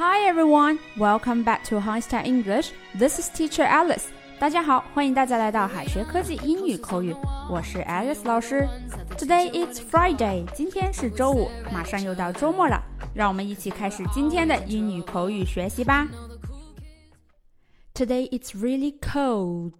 [0.00, 2.72] Hi everyone, welcome back to High Star English.
[2.98, 4.04] This is Teacher Alice.
[4.38, 7.14] 大家好，欢迎大家来到海学科技英语口语，
[7.50, 8.68] 我是 Alice 老师。
[9.16, 12.82] Today is Friday，今天是周五，马上又到周末了，
[13.14, 16.06] 让我们一起开始今天的英语口语学习吧。
[17.94, 19.72] Today it's really cold，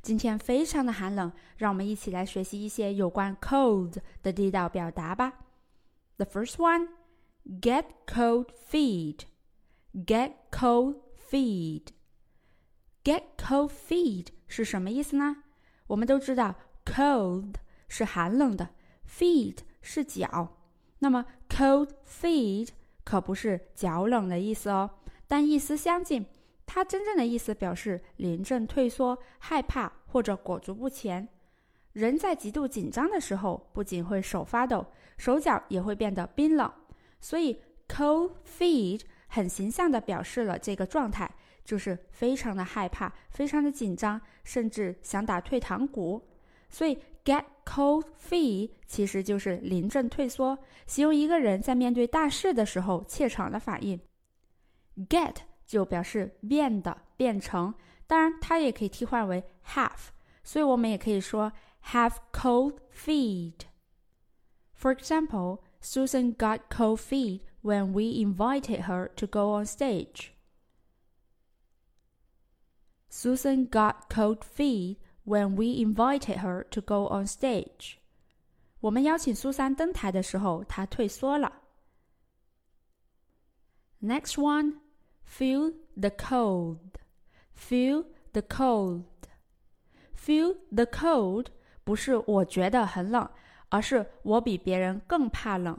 [0.00, 5.32] 今天非常的寒冷，让我们一起来学习一些有关 cold 的地道表达吧。
[6.16, 6.86] The first one,
[7.60, 9.22] get cold feet.
[9.93, 11.87] Get cold feet.
[13.03, 15.43] Get cold feet 是什么意思呢？
[15.87, 17.55] 我们都知道，cold
[17.87, 18.69] 是寒冷的
[19.07, 20.57] ，feet 是脚。
[20.99, 22.69] 那么，cold feet
[23.03, 24.89] 可不是脚冷的意思哦，
[25.27, 26.25] 但意思相近。
[26.67, 31.27] 它真正的意思表示临阵退缩、害怕或者裹足不前。
[31.93, 34.85] 人在极度紧张的时候，不仅会手发抖，
[35.17, 36.71] 手脚也会变得冰冷。
[37.19, 41.31] 所以，cold feet 很形象地表示了这个状态。
[41.65, 46.27] 就是非常的害怕，非常的紧张，甚至想打退堂鼓。
[46.67, 50.57] 所以 get cold feet 其实就是临阵退缩，
[50.87, 53.99] 形容一个人在面对大事的时候怯场的反应。
[55.07, 57.71] get 就表示变的、变成，
[58.07, 60.07] 当然它也可以替换为 have，
[60.43, 61.53] 所以我们也可以说
[61.91, 63.59] have cold feet。
[64.75, 70.32] For example, Susan got cold feet when we invited her to go on stage.
[73.08, 77.98] Susan got cold feet when we invited her to go on stage.
[78.80, 81.62] 我们邀请苏珊登台的时候，她退缩了。
[84.02, 84.80] Next one,
[85.26, 86.78] feel the cold.
[87.56, 89.04] Feel the cold.
[90.14, 91.46] Feel the cold
[91.84, 93.30] 不是我觉得很冷，
[93.70, 95.78] 而是我比别人更怕冷。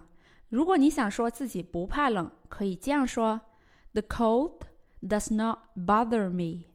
[0.51, 3.41] 如果你想说自己不怕冷，可以这样说
[3.93, 4.61] ：The cold
[5.01, 6.67] does not bother me.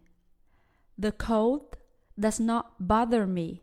[0.97, 1.73] The cold
[2.17, 3.59] does not bother me。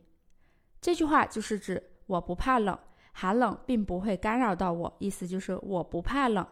[0.80, 2.78] 这句话就是指我不怕冷，
[3.12, 6.46] 寒冷并不会干扰到我，意思就是我不怕冷。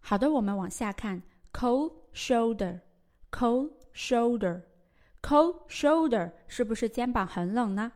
[0.00, 1.22] 好的，我们往下看
[1.52, 7.92] ，cold shoulder，cold shoulder，cold shoulder 是不是肩膀很冷呢？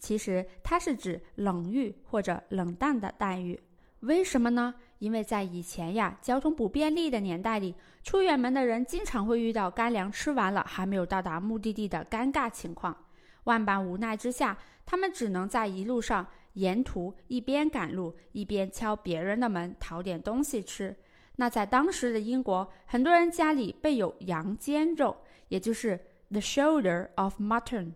[0.00, 3.60] 其实它是指冷遇或者冷淡的待遇。
[4.00, 4.74] 为什么呢？
[4.98, 12.96] 因为在以前呀，交通不便利的年代里，出远门的人经常会遇到干粮吃完了还没有到达目的地的尴尬情况。
[13.44, 20.96] 万般无奈之下，他们只能在一路上沿途一边赶路，一边敲别人的门讨点东西吃。
[21.36, 25.16] 那在当时的英国，很多人家里备有羊肩肉，
[25.48, 25.98] 也就是
[26.30, 27.92] the shoulder of mutton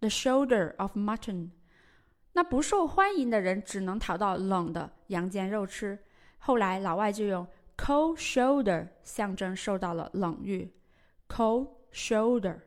[0.00, 1.50] mutton，the shoulder of mutton。
[2.32, 5.98] 那不受欢迎的人只能逃到冷的羊肩肉吃。
[6.38, 7.46] 后来老外就用
[7.76, 10.72] cold shoulder 象征受到了冷遇，
[11.28, 12.60] cold shoulder。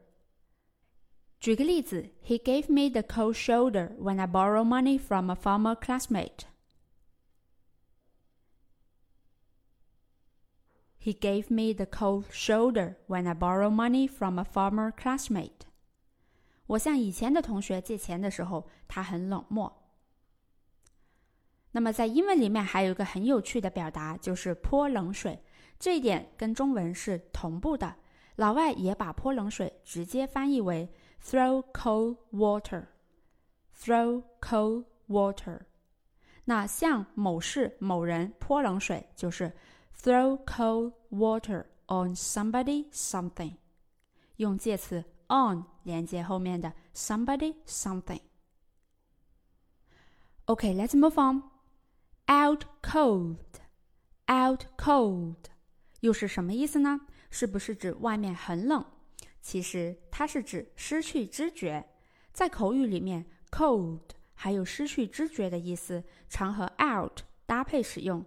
[1.40, 6.46] 举个例子，He gave me the cold shoulder when I borrowed money from a former classmate.
[10.98, 15.68] He gave me the cold shoulder when I borrowed money from a former classmate.
[16.71, 19.91] 我向以前的同学借钱的时候，他很冷漠。
[21.73, 25.43] 那么在英文里面还有一个很有趣的表达，就是泼冷水。
[25.81, 27.97] 这一点跟中文是同步的。
[28.37, 30.89] 老外也把泼冷水直接翻译为
[31.21, 35.63] throw cold water，throw cold water。
[36.45, 39.53] 那向某事某人泼冷水，就是
[40.01, 43.55] throw cold water on somebody something，
[44.37, 48.21] 用介词 on 连接后面的 somebody something。
[50.47, 51.43] Okay，let's move on。
[52.29, 53.39] Out cold,
[54.29, 55.35] out cold，
[55.99, 57.01] 又是什么意思呢？
[57.29, 58.85] 是不是指外面很冷？
[59.43, 61.85] 其实它是指失去知觉。
[62.33, 68.25] 在口语里面，cold 还有失去知觉的意思，常和 out 搭配使用。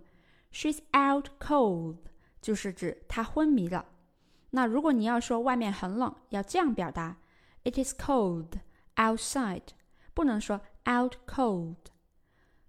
[0.51, 2.00] She's out cold
[2.42, 3.86] 就是指她昏迷了。
[4.50, 7.18] 那如果你要说外面很冷，要这样表达
[7.63, 8.60] ：It is cold
[8.95, 9.69] outside，
[10.13, 11.75] 不能说 out cold。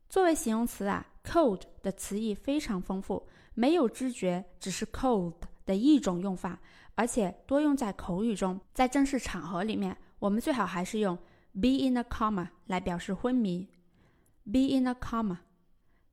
[0.08, 1.06] 作为形容词啊。
[1.24, 6.60] Cold 的词义非常丰富，没有知觉只是 cold 的一种用法，
[6.94, 8.60] 而且多用在口语中。
[8.74, 11.16] 在正式场合里面，我们最好还是用
[11.54, 13.70] be in a coma 来表示昏迷。
[14.44, 15.38] be in a coma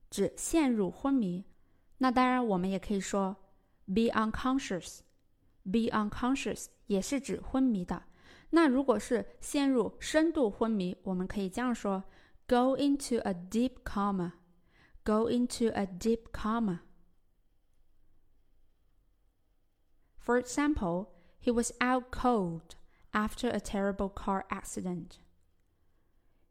[0.10, 1.44] 指陷入昏迷。
[1.98, 3.36] 那当然，我们也可以说
[3.86, 5.00] be unconscious。
[5.64, 8.02] be unconscious 也是指昏迷的。
[8.51, 12.05] 那如果是陷入深度昏迷，我们可以这样说：
[12.47, 16.81] go into a deep coma。Go into a deep coma。
[20.19, 21.11] For example,
[21.41, 22.75] he was out cold
[23.13, 25.19] after a terrible car accident.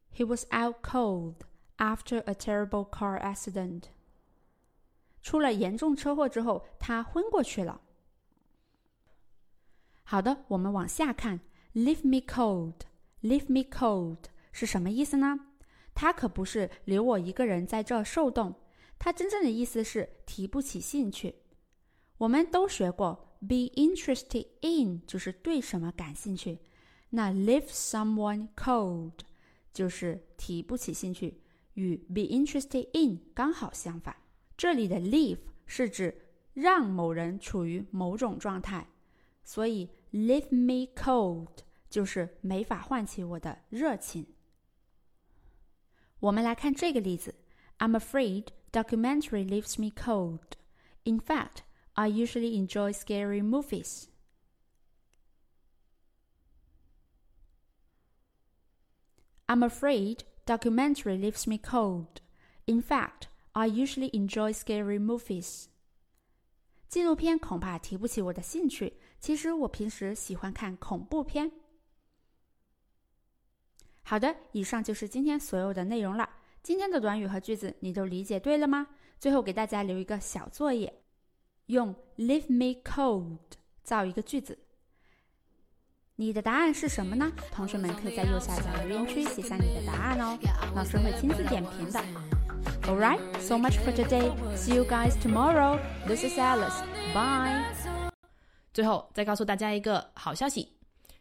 [0.10, 1.40] He was out cold
[1.76, 3.90] after a terrible car accident.
[5.22, 7.82] 出了严重车祸之后，他昏过去了。
[10.06, 11.42] 好的，我们往下看
[11.75, 14.19] ，leave me cold，leave me cold
[14.53, 15.39] 是什么意思呢？
[15.95, 18.55] 它可不是留我一个人在这受冻，
[18.99, 21.35] 它真正的意思是提不起兴趣。
[22.19, 26.59] 我们都学过，be interested in 就是对什么感兴趣，
[27.11, 29.13] 那 leave someone cold
[29.73, 31.41] 就是提不起兴趣，
[31.75, 34.17] 与 be interested in 刚好相反。
[34.57, 36.15] 这里的 leave 是指
[36.53, 38.87] 让某人处于某种状态，
[39.44, 41.60] 所以 leave me cold
[41.90, 44.28] 就是没法唤起我的热情。
[46.20, 47.36] 我们来看这个例子：
[47.78, 50.58] I'm afraid documentary leaves me cold.
[51.04, 51.60] In fact,
[51.94, 54.08] I usually enjoy scary movies.
[59.48, 62.22] I'm afraid documentary leaves me cold.
[62.66, 65.68] In fact, I usually enjoy scary movies.
[66.91, 68.93] 纪录片恐怕提不起我的兴趣。
[69.21, 71.53] 其实我平时喜欢看恐怖片。
[74.03, 76.29] 好的，以上就是今天所有的内容了。
[76.65, 78.89] 今天的短语和句子你都理解对了吗？
[79.21, 80.93] 最后给大家留一个小作业，
[81.67, 83.39] 用 "leave me cold"
[83.85, 84.59] 造一个句子。
[86.17, 87.31] 你的答案是什么呢？
[87.53, 90.37] 同学们可以在右下角留言区写下你的答案哦，
[90.75, 92.30] 老师会亲自点评的。
[92.88, 94.32] All right, so much for today.
[94.56, 95.79] See you guys tomorrow.
[96.06, 96.82] This is Alice.
[97.15, 97.62] Bye.
[98.73, 100.69] 最后再告诉大家一个好消息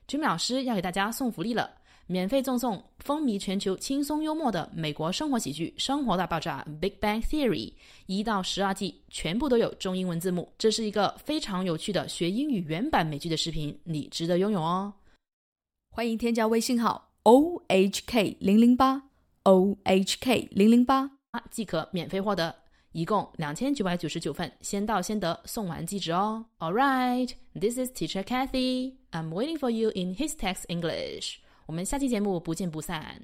[0.08, 1.70] ，Jimmy 老师要给大家送福利了，
[2.08, 7.74] 免费赠送风靡全球、轻松幽默的美国生活喜剧《生活大爆炸》（Big Bang Theory）
[8.08, 10.52] 一到十二季，全部都有中英文字幕。
[10.58, 14.94] 这是一个非常有趣的学英语原版美剧的视频，你值得拥有哦！
[15.92, 19.04] 欢迎添加微信号 o h k 零零八
[19.44, 21.19] o h k 零零八。
[21.52, 22.54] 即可免费获得，
[22.92, 26.46] 一共两千九百九十九份，先到先得，送完即止哦。
[26.60, 28.94] All right, this is Teacher Kathy.
[29.12, 31.36] I'm waiting for you in his text English.
[31.66, 33.22] 我们下期节目不见不散。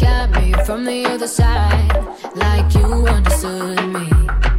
[0.00, 4.49] Back at me from the other side like you understood me